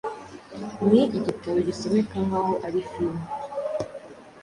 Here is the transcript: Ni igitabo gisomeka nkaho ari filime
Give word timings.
Ni 0.89 0.99
igitabo 1.17 1.57
gisomeka 1.67 2.15
nkaho 2.27 2.53
ari 2.67 2.79
filime 2.89 3.23